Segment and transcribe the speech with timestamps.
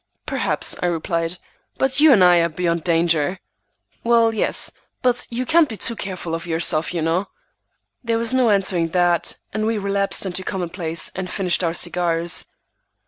[0.25, 1.37] "Perhaps," I replied,
[1.77, 3.39] "but you and I are beyond danger."
[4.03, 4.71] "Well, yes,
[5.03, 7.27] but you can't be too careful of yourself, you know."
[8.03, 12.45] There was no answering that, and we relapsed into commonplace, and finished our cigars.